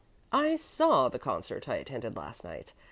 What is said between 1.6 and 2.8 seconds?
I attended last night.